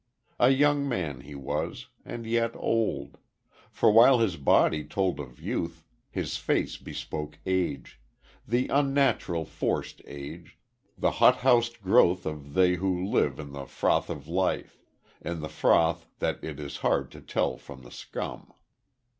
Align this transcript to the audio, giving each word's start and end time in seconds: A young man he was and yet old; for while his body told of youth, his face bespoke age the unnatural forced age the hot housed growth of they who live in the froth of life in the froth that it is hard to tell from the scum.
A 0.39 0.49
young 0.49 0.89
man 0.89 1.19
he 1.21 1.35
was 1.35 1.85
and 2.03 2.25
yet 2.25 2.55
old; 2.55 3.19
for 3.69 3.91
while 3.91 4.17
his 4.17 4.35
body 4.35 4.83
told 4.83 5.19
of 5.19 5.39
youth, 5.39 5.83
his 6.09 6.37
face 6.37 6.75
bespoke 6.75 7.37
age 7.45 8.01
the 8.47 8.67
unnatural 8.69 9.45
forced 9.45 10.01
age 10.07 10.57
the 10.97 11.11
hot 11.21 11.41
housed 11.41 11.81
growth 11.83 12.25
of 12.25 12.55
they 12.55 12.73
who 12.77 13.05
live 13.05 13.37
in 13.39 13.51
the 13.51 13.67
froth 13.67 14.09
of 14.09 14.27
life 14.27 14.83
in 15.21 15.41
the 15.41 15.49
froth 15.49 16.07
that 16.17 16.43
it 16.43 16.59
is 16.59 16.77
hard 16.77 17.11
to 17.11 17.21
tell 17.21 17.55
from 17.57 17.83
the 17.83 17.91
scum. 17.91 18.51